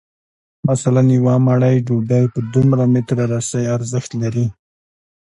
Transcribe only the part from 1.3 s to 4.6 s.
مړۍ ډوډۍ په دوه متره رسۍ ارزښت لري